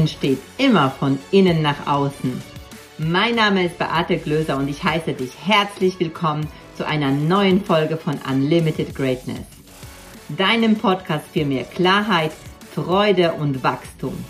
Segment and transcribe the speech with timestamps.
[0.00, 2.42] Entsteht immer von innen nach außen.
[2.96, 7.98] Mein Name ist Beate Glöser und ich heiße dich herzlich willkommen zu einer neuen Folge
[7.98, 9.44] von Unlimited Greatness.
[10.30, 12.32] Deinem Podcast für mehr Klarheit,
[12.74, 14.24] Freude und Wachstum.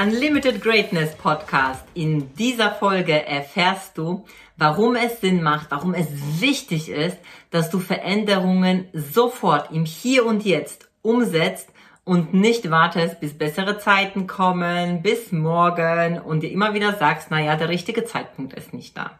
[0.00, 1.82] Unlimited Greatness Podcast.
[1.94, 4.24] In dieser Folge erfährst du,
[4.56, 6.06] warum es Sinn macht, warum es
[6.38, 7.18] wichtig ist,
[7.50, 11.73] dass du Veränderungen sofort im Hier und Jetzt umsetzt
[12.04, 17.40] und nicht wartest, bis bessere Zeiten kommen, bis morgen und dir immer wieder sagst, na
[17.40, 19.18] ja, der richtige Zeitpunkt ist nicht da.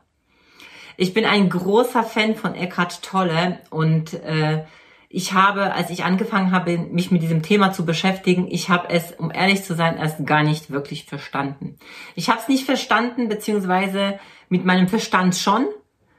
[0.96, 4.64] Ich bin ein großer Fan von Eckhart Tolle und äh,
[5.08, 9.12] ich habe, als ich angefangen habe, mich mit diesem Thema zu beschäftigen, ich habe es,
[9.12, 11.78] um ehrlich zu sein, erst gar nicht wirklich verstanden.
[12.16, 14.18] Ich habe es nicht verstanden, beziehungsweise
[14.48, 15.66] mit meinem Verstand schon.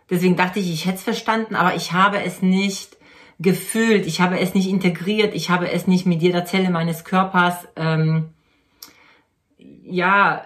[0.09, 2.94] Deswegen dachte ich, ich hätte es verstanden, aber ich habe es nicht
[3.39, 7.67] gefühlt, ich habe es nicht integriert, ich habe es nicht mit jeder Zelle meines Körpers
[7.75, 8.29] ähm,
[9.57, 10.45] ja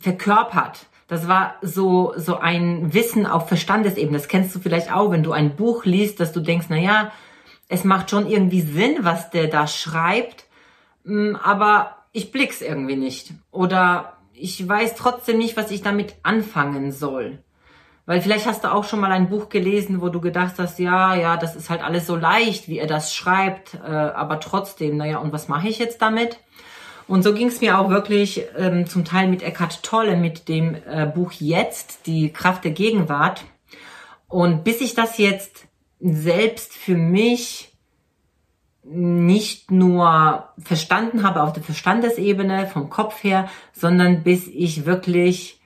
[0.00, 0.86] verkörpert.
[1.08, 4.18] Das war so so ein Wissen auf Verstandesebene.
[4.18, 7.12] Das kennst du vielleicht auch, wenn du ein Buch liest, dass du denkst, na ja,
[7.68, 10.46] es macht schon irgendwie Sinn, was der da schreibt,
[11.04, 13.32] mm, aber ich blick's irgendwie nicht.
[13.50, 17.42] Oder ich weiß trotzdem nicht, was ich damit anfangen soll.
[18.06, 21.16] Weil vielleicht hast du auch schon mal ein Buch gelesen, wo du gedacht hast, ja,
[21.16, 25.18] ja, das ist halt alles so leicht, wie er das schreibt, äh, aber trotzdem, naja,
[25.18, 26.38] und was mache ich jetzt damit?
[27.08, 30.76] Und so ging es mir auch wirklich ähm, zum Teil mit Eckhart Tolle, mit dem
[30.88, 33.44] äh, Buch Jetzt, die Kraft der Gegenwart.
[34.28, 35.66] Und bis ich das jetzt
[36.00, 37.72] selbst für mich
[38.82, 45.60] nicht nur verstanden habe auf der Verstandesebene vom Kopf her, sondern bis ich wirklich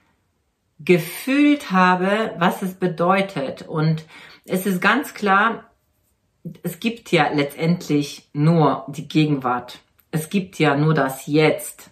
[0.80, 3.62] gefühlt habe, was es bedeutet.
[3.62, 4.04] Und
[4.44, 5.70] es ist ganz klar,
[6.62, 9.80] es gibt ja letztendlich nur die Gegenwart.
[10.10, 11.90] Es gibt ja nur das Jetzt.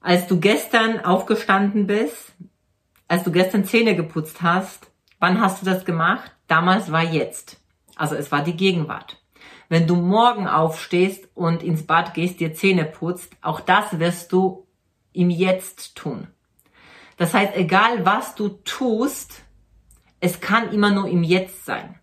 [0.00, 2.32] Als du gestern aufgestanden bist,
[3.08, 4.92] als du gestern Zähne geputzt hast,
[5.22, 6.32] Wann hast du das gemacht?
[6.48, 7.60] Damals war jetzt.
[7.94, 9.22] Also es war die Gegenwart.
[9.68, 14.66] Wenn du morgen aufstehst und ins Bad gehst, dir Zähne putzt, auch das wirst du
[15.12, 16.26] im Jetzt tun.
[17.16, 19.42] Das heißt, egal was du tust,
[20.20, 21.98] es kann immer nur im Jetzt sein.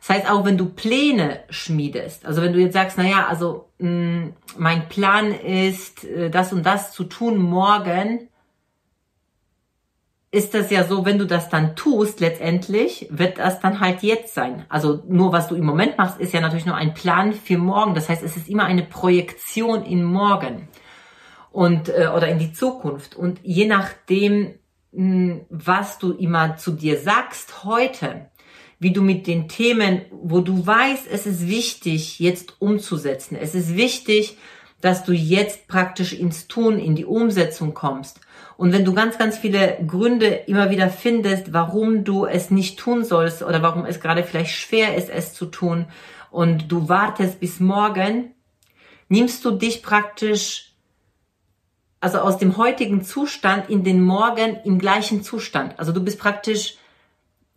[0.00, 3.68] Das heißt, auch wenn du Pläne schmiedest, also wenn du jetzt sagst, na ja, also
[3.78, 8.28] mh, mm, mein Plan ist, äh, das und das zu tun morgen,
[10.32, 14.32] ist das ja so, wenn du das dann tust, letztendlich wird das dann halt jetzt
[14.32, 14.64] sein.
[14.68, 17.94] Also nur was du im Moment machst, ist ja natürlich nur ein Plan für morgen.
[17.94, 20.68] Das heißt, es ist immer eine Projektion in morgen
[21.52, 23.16] und äh, oder in die Zukunft.
[23.16, 24.54] Und je nachdem,
[24.92, 28.30] mh, hm, was du immer zu dir sagst heute,
[28.78, 33.36] wie du mit den Themen, wo du weißt, es ist wichtig, jetzt umzusetzen.
[33.36, 34.38] Es ist wichtig,
[34.80, 38.20] dass du jetzt praktisch ins Tun, in die Umsetzung kommst
[38.60, 43.06] und wenn du ganz, ganz viele Gründe immer wieder findest, warum du es nicht tun
[43.06, 45.86] sollst oder warum es gerade vielleicht schwer ist, es zu tun
[46.30, 48.34] und du wartest bis morgen,
[49.08, 50.69] nimmst du dich praktisch
[52.00, 55.78] also aus dem heutigen Zustand in den Morgen im gleichen Zustand.
[55.78, 56.76] Also du bist praktisch,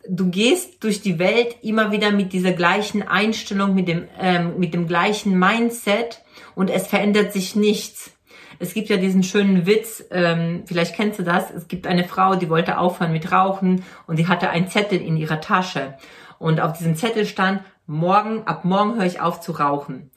[0.06, 4.74] du gehst durch die Welt immer wieder mit dieser gleichen Einstellung, mit dem, ähm, mit
[4.74, 6.22] dem gleichen Mindset
[6.54, 8.12] und es verändert sich nichts.
[8.58, 12.36] Es gibt ja diesen schönen Witz, ähm, vielleicht kennst du das, es gibt eine Frau,
[12.36, 15.94] die wollte aufhören mit Rauchen und die hatte einen Zettel in ihrer Tasche.
[16.38, 20.10] Und auf diesem Zettel stand, morgen, ab morgen höre ich auf zu rauchen.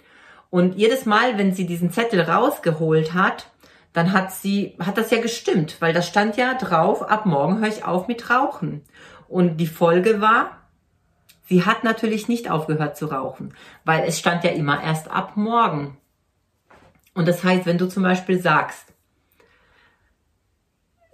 [0.50, 3.48] Und jedes Mal, wenn sie diesen Zettel rausgeholt hat,
[3.98, 7.70] dann hat sie, hat das ja gestimmt, weil das stand ja drauf, ab morgen höre
[7.70, 8.84] ich auf mit Rauchen.
[9.28, 10.52] Und die Folge war,
[11.48, 13.56] sie hat natürlich nicht aufgehört zu rauchen,
[13.86, 15.98] weil es stand ja immer erst ab morgen.
[17.16, 18.94] Und das heißt, wenn du zum Beispiel sagst,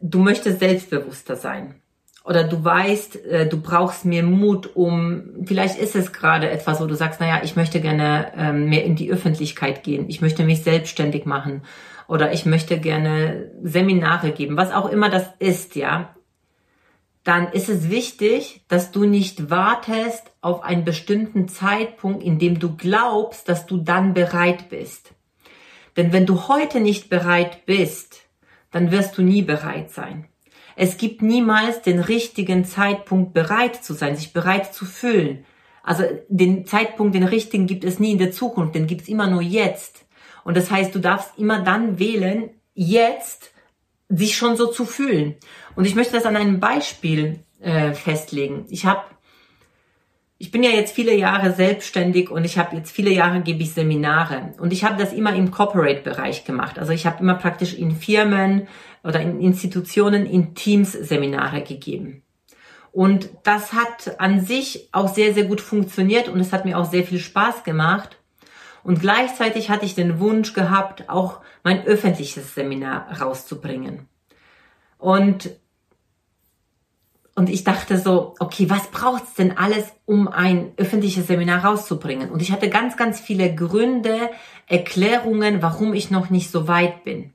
[0.02, 1.76] du möchtest selbstbewusster sein
[2.26, 6.86] oder du weißt, äh, du brauchst mehr Mut, um, vielleicht ist es gerade etwas, wo
[6.86, 10.64] du sagst, naja, ich möchte gerne ähm, mehr in die Öffentlichkeit gehen, ich möchte mich
[10.64, 11.62] selbstständig machen
[12.14, 16.14] oder ich möchte gerne Seminare geben, was auch immer das ist, ja,
[17.24, 22.78] dann ist es wichtig, dass du nicht wartest auf einen bestimmten Zeitpunkt, in dem du
[22.78, 25.16] glaubst, dass du dann bereit bist.
[25.98, 28.22] Denn wenn du heute nicht bereit bist,
[28.70, 30.26] dann wirst du nie bereit sein.
[30.76, 35.46] Es gibt niemals den richtigen Zeitpunkt bereit zu sein, sich bereit zu fühlen.
[35.82, 39.26] Also den Zeitpunkt, den richtigen gibt es nie in der Zukunft, den gibt es immer
[39.26, 40.03] nur jetzt.
[40.44, 43.52] Und das heißt, du darfst immer dann wählen, jetzt
[44.10, 45.36] sich schon so zu fühlen.
[45.76, 48.66] Und ich möchte das an einem Beispiel äh, festlegen.
[48.70, 49.04] Ich habe
[50.44, 53.74] ich bin ja jetzt viele Jahre selbstständig und ich habe jetzt viele Jahre gebe ich
[53.74, 56.78] Seminare und ich habe das immer im Corporate-Bereich gemacht.
[56.80, 58.68] Also ich habe immer praktisch in Firmen
[59.06, 62.24] oder in Institutionen, in Teams Seminare gegeben.
[62.92, 66.92] Und das hat an sich auch sehr, sehr gut funktioniert und es hat mir auch
[66.92, 68.18] sehr viel Spaß gemacht.
[68.84, 74.08] Und gleichzeitig hatte ich den Wunsch gehabt, auch mein öffentliches Seminar rauszubringen.
[74.98, 75.52] Und
[77.36, 82.30] und ich dachte so, okay, was braucht's denn alles, um ein öffentliches Seminar rauszubringen?
[82.30, 84.30] Und ich hatte ganz, ganz viele Gründe,
[84.68, 87.34] Erklärungen, warum ich noch nicht so weit bin.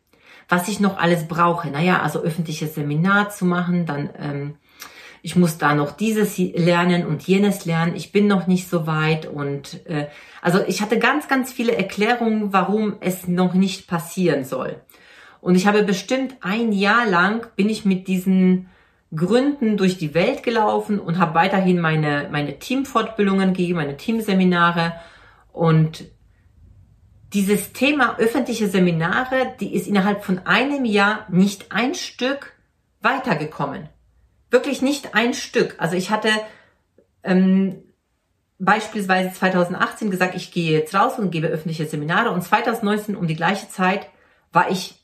[0.49, 1.69] Was ich noch alles brauche.
[1.71, 4.55] Naja, also öffentliches Seminar zu machen, dann ähm,
[5.23, 7.97] ich muss da noch dieses lernen und jenes lernen.
[7.97, 10.07] Ich bin noch nicht so weit und äh,
[10.43, 14.81] also ich hatte ganz, ganz viele Erklärungen, warum es noch nicht passieren soll.
[15.41, 18.69] Und ich habe bestimmt ein Jahr lang bin ich mit diesen
[19.15, 24.95] Gründen durch die Welt gelaufen und habe weiterhin meine, meine Teamfortbildungen gegeben, meine Teamseminare.
[25.53, 26.05] Und
[27.33, 32.53] dieses Thema öffentliche Seminare, die ist innerhalb von einem Jahr nicht ein Stück
[33.01, 33.89] weitergekommen.
[34.51, 35.77] Wirklich nicht ein Stück.
[35.79, 36.31] Also ich hatte
[37.23, 37.83] ähm,
[38.59, 43.37] beispielsweise 2018 gesagt, ich gehe jetzt raus und gebe öffentliche Seminare und 2019 um die
[43.37, 44.09] gleiche Zeit
[44.53, 44.95] war ich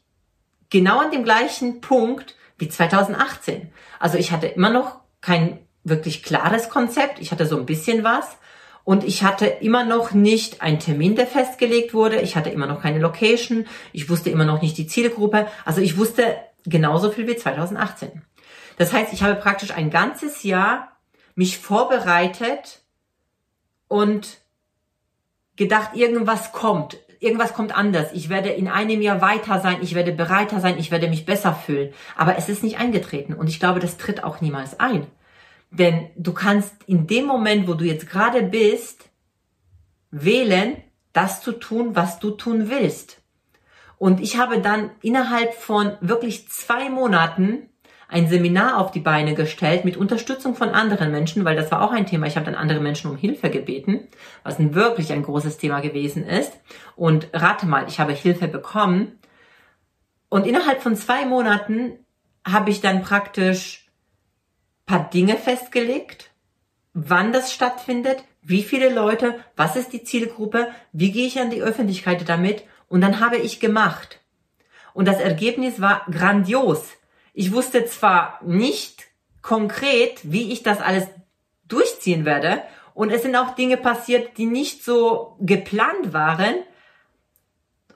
[0.70, 3.70] genau an dem gleichen Punkt, wie 2018.
[3.98, 7.20] Also ich hatte immer noch kein wirklich klares Konzept.
[7.20, 8.36] Ich hatte so ein bisschen was.
[8.84, 12.20] Und ich hatte immer noch nicht einen Termin, der festgelegt wurde.
[12.20, 13.66] Ich hatte immer noch keine Location.
[13.92, 15.46] Ich wusste immer noch nicht die Zielgruppe.
[15.64, 18.22] Also ich wusste genauso viel wie 2018.
[18.76, 20.96] Das heißt, ich habe praktisch ein ganzes Jahr
[21.34, 22.82] mich vorbereitet
[23.88, 24.38] und
[25.56, 28.12] gedacht, irgendwas kommt irgendwas kommt anders.
[28.12, 31.54] Ich werde in einem Jahr weiter sein, ich werde bereiter sein, ich werde mich besser
[31.54, 31.92] fühlen.
[32.16, 35.06] Aber es ist nicht eingetreten und ich glaube, das tritt auch niemals ein.
[35.70, 39.08] Denn du kannst in dem Moment, wo du jetzt gerade bist,
[40.10, 40.76] wählen,
[41.12, 43.22] das zu tun, was du tun willst.
[43.98, 47.70] Und ich habe dann innerhalb von wirklich zwei Monaten
[48.08, 51.92] ein Seminar auf die Beine gestellt mit Unterstützung von anderen Menschen, weil das war auch
[51.92, 52.26] ein Thema.
[52.26, 54.08] Ich habe dann andere Menschen um Hilfe gebeten,
[54.42, 56.52] was ein wirklich ein großes Thema gewesen ist.
[56.96, 59.18] Und rate mal, ich habe Hilfe bekommen.
[60.28, 61.92] Und innerhalb von zwei Monaten
[62.46, 63.84] habe ich dann praktisch
[64.86, 66.30] paar Dinge festgelegt,
[66.92, 71.62] wann das stattfindet, wie viele Leute, was ist die Zielgruppe, wie gehe ich an die
[71.62, 72.64] Öffentlichkeit damit.
[72.88, 74.20] Und dann habe ich gemacht.
[74.92, 76.92] Und das Ergebnis war grandios.
[77.34, 79.04] Ich wusste zwar nicht
[79.42, 81.06] konkret, wie ich das alles
[81.66, 82.62] durchziehen werde.
[82.94, 86.54] Und es sind auch Dinge passiert, die nicht so geplant waren.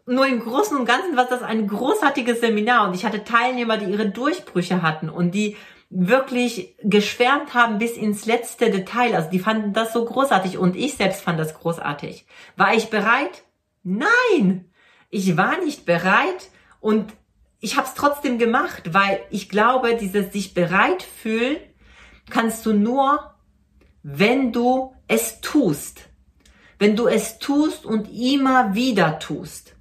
[0.06, 3.90] Nur im Großen und Ganzen war das ein großartiges Seminar und ich hatte Teilnehmer, die
[3.90, 5.56] ihre Durchbrüche hatten und die
[5.90, 9.14] wirklich geschwärmt haben bis ins letzte Detail.
[9.14, 12.26] Also die fanden das so großartig und ich selbst fand das großartig.
[12.56, 13.44] War ich bereit?
[13.84, 14.70] Nein!
[15.10, 16.50] Ich war nicht bereit
[16.80, 17.12] und
[17.60, 21.56] ich habe es trotzdem gemacht, weil ich glaube, dieses sich bereit fühlen
[22.30, 23.34] kannst du nur,
[24.02, 26.08] wenn du es tust.
[26.78, 29.74] Wenn du es tust und immer wieder tust.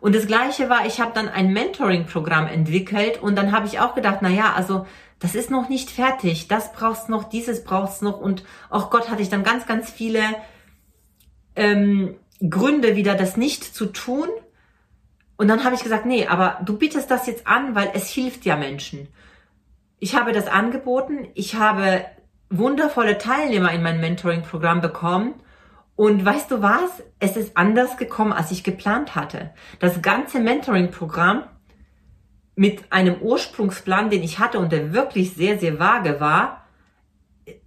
[0.00, 3.94] Und das gleiche war, ich habe dann ein Mentoring-Programm entwickelt und dann habe ich auch
[3.94, 4.86] gedacht, na ja, also
[5.18, 9.22] das ist noch nicht fertig, das brauchst noch, dieses brauchst noch und auch Gott hatte
[9.22, 10.20] ich dann ganz, ganz viele
[11.54, 12.16] ähm,
[12.48, 14.28] Gründe wieder, das nicht zu tun.
[15.36, 18.44] Und dann habe ich gesagt, nee, aber du bietest das jetzt an, weil es hilft
[18.44, 19.08] ja Menschen.
[19.98, 22.04] Ich habe das angeboten, ich habe
[22.50, 25.34] wundervolle Teilnehmer in mein Mentoring-Programm bekommen.
[25.94, 27.02] Und weißt du was?
[27.18, 29.52] Es ist anders gekommen, als ich geplant hatte.
[29.78, 31.44] Das ganze Mentoring-Programm
[32.54, 36.65] mit einem Ursprungsplan, den ich hatte und der wirklich sehr, sehr vage war,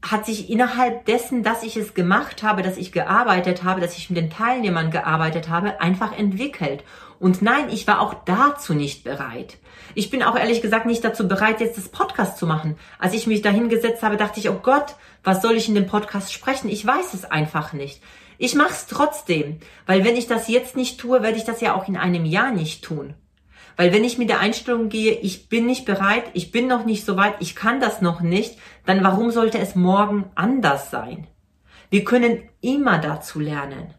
[0.01, 4.09] hat sich innerhalb dessen, dass ich es gemacht habe, dass ich gearbeitet habe, dass ich
[4.09, 6.83] mit den Teilnehmern gearbeitet habe, einfach entwickelt.
[7.19, 9.57] Und nein, ich war auch dazu nicht bereit.
[9.95, 12.77] Ich bin auch ehrlich gesagt nicht dazu bereit, jetzt das Podcast zu machen.
[12.97, 15.87] Als ich mich dahin gesetzt habe, dachte ich, oh Gott, was soll ich in dem
[15.87, 16.69] Podcast sprechen?
[16.69, 18.01] Ich weiß es einfach nicht.
[18.37, 21.75] Ich mache es trotzdem, weil wenn ich das jetzt nicht tue, werde ich das ja
[21.75, 23.15] auch in einem Jahr nicht tun.
[23.77, 27.05] Weil wenn ich mit der Einstellung gehe, ich bin nicht bereit, ich bin noch nicht
[27.05, 31.27] so weit, ich kann das noch nicht, dann warum sollte es morgen anders sein?
[31.89, 33.93] Wir können immer dazu lernen.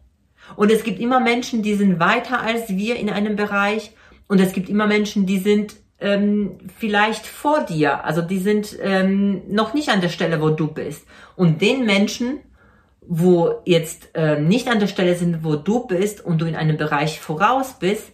[0.55, 3.91] Und es gibt immer Menschen, die sind weiter als wir in einem Bereich.
[4.27, 8.03] Und es gibt immer Menschen, die sind ähm, vielleicht vor dir.
[8.03, 11.05] Also die sind ähm, noch nicht an der Stelle, wo du bist.
[11.35, 12.39] Und den Menschen,
[13.01, 16.77] wo jetzt äh, nicht an der Stelle sind, wo du bist und du in einem
[16.77, 18.11] Bereich voraus bist,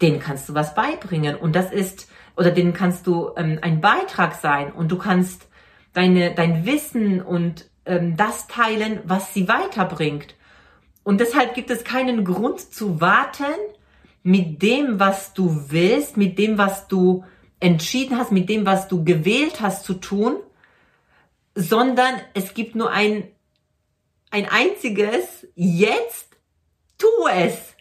[0.00, 1.36] denen kannst du was beibringen.
[1.36, 5.48] Und das ist, oder denen kannst du ähm, ein Beitrag sein und du kannst
[5.92, 10.34] deine, dein Wissen und ähm, das teilen, was sie weiterbringt.
[11.02, 13.44] Und deshalb gibt es keinen Grund zu warten
[14.22, 17.24] mit dem, was du willst, mit dem, was du
[17.60, 20.36] entschieden hast, mit dem, was du gewählt hast zu tun,
[21.54, 23.28] sondern es gibt nur ein,
[24.30, 26.36] ein einziges Jetzt,
[26.98, 27.74] tu es.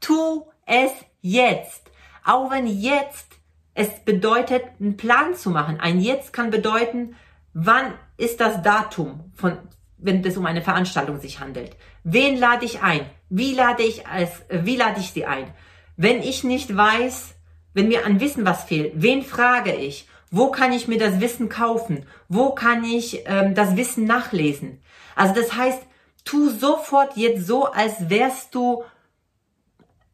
[0.00, 1.90] Tu es jetzt.
[2.24, 3.36] Auch wenn jetzt
[3.76, 5.78] es bedeutet, einen Plan zu machen.
[5.78, 7.14] Ein Jetzt kann bedeuten,
[7.52, 9.58] wann ist das Datum von,
[9.98, 11.76] wenn es um eine Veranstaltung sich handelt.
[12.02, 13.02] Wen lade ich ein?
[13.28, 15.52] Wie lade ich als, wie lade ich sie ein?
[15.96, 17.34] Wenn ich nicht weiß,
[17.74, 20.08] wenn mir an Wissen was fehlt, wen frage ich?
[20.30, 22.06] Wo kann ich mir das Wissen kaufen?
[22.28, 24.80] Wo kann ich ähm, das Wissen nachlesen?
[25.14, 25.82] Also das heißt,
[26.24, 28.84] tu sofort jetzt so, als wärst du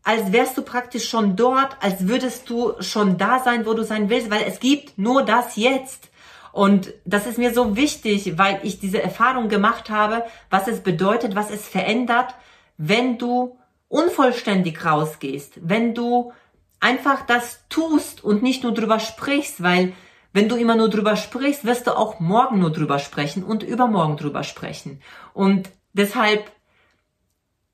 [0.05, 4.11] als wärst du praktisch schon dort, als würdest du schon da sein, wo du sein
[4.11, 6.11] willst, weil es gibt nur das jetzt.
[6.53, 11.35] Und das ist mir so wichtig, weil ich diese Erfahrung gemacht habe, was es bedeutet,
[11.35, 12.35] was es verändert,
[12.77, 13.57] wenn du
[13.89, 16.33] unvollständig rausgehst, wenn du
[16.81, 19.93] einfach das tust und nicht nur drüber sprichst, weil
[20.33, 24.17] wenn du immer nur drüber sprichst, wirst du auch morgen nur drüber sprechen und übermorgen
[24.17, 25.01] drüber sprechen.
[25.35, 26.51] Und deshalb,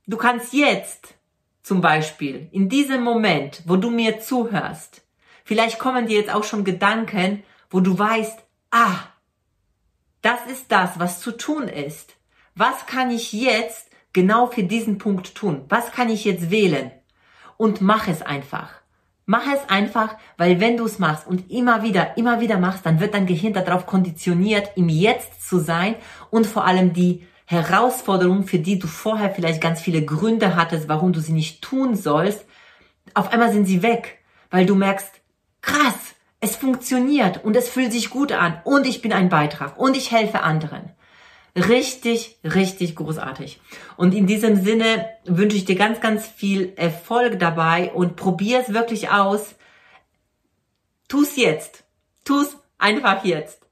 [0.06, 1.14] du kannst jetzt
[1.68, 5.02] zum Beispiel in diesem Moment, wo du mir zuhörst,
[5.44, 8.38] vielleicht kommen dir jetzt auch schon Gedanken, wo du weißt,
[8.70, 8.96] ah,
[10.22, 12.16] das ist das, was zu tun ist.
[12.54, 15.66] Was kann ich jetzt genau für diesen Punkt tun?
[15.68, 16.90] Was kann ich jetzt wählen?
[17.58, 18.70] Und mach es einfach.
[19.26, 22.98] Mach es einfach, weil wenn du es machst und immer wieder, immer wieder machst, dann
[22.98, 25.96] wird dein Gehirn darauf konditioniert, im Jetzt zu sein
[26.30, 31.14] und vor allem die Herausforderungen, für die du vorher vielleicht ganz viele Gründe hattest, warum
[31.14, 32.44] du sie nicht tun sollst,
[33.14, 34.18] auf einmal sind sie weg,
[34.50, 35.10] weil du merkst,
[35.62, 39.96] krass, es funktioniert und es fühlt sich gut an und ich bin ein Beitrag und
[39.96, 40.90] ich helfe anderen.
[41.56, 43.62] Richtig, richtig großartig.
[43.96, 48.74] Und in diesem Sinne wünsche ich dir ganz, ganz viel Erfolg dabei und probier es
[48.74, 49.54] wirklich aus.
[51.08, 51.84] Tu's jetzt.
[52.26, 53.62] Tu's einfach jetzt.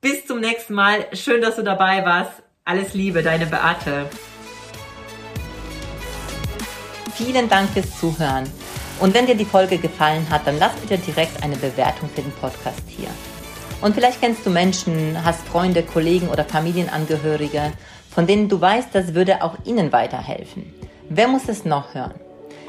[0.00, 1.06] Bis zum nächsten Mal.
[1.12, 2.42] Schön, dass du dabei warst.
[2.68, 4.10] Alles Liebe, deine Beate.
[7.14, 8.50] Vielen Dank fürs Zuhören.
[8.98, 12.32] Und wenn dir die Folge gefallen hat, dann lass bitte direkt eine Bewertung für den
[12.32, 13.06] Podcast hier.
[13.82, 17.72] Und vielleicht kennst du Menschen, hast Freunde, Kollegen oder Familienangehörige,
[18.10, 20.74] von denen du weißt, das würde auch ihnen weiterhelfen.
[21.08, 22.14] Wer muss es noch hören?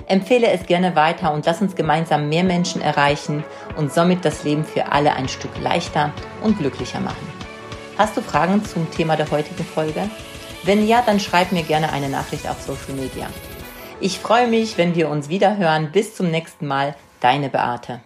[0.05, 3.43] Empfehle es gerne weiter und lass uns gemeinsam mehr Menschen erreichen
[3.77, 6.13] und somit das Leben für alle ein Stück leichter
[6.43, 7.36] und glücklicher machen.
[7.97, 10.07] Hast du Fragen zum Thema der heutigen Folge?
[10.63, 13.27] Wenn ja, dann schreib mir gerne eine Nachricht auf Social Media.
[13.99, 15.91] Ich freue mich, wenn wir uns wieder hören.
[15.91, 18.01] Bis zum nächsten Mal, deine Beate.